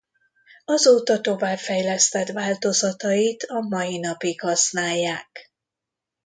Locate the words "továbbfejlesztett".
1.21-2.27